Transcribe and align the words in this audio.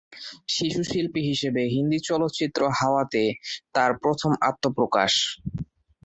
শিশুশিল্পী 0.47 1.21
হিসেবে 1.29 1.61
হিন্দি 1.67 1.99
চলচ্চিত্র 2.09 2.61
হাওয়া 2.79 3.03
তে 3.13 3.23
তার 3.75 3.91
প্রথম 4.03 4.31
আত্মপ্রকাশ। 4.49 5.13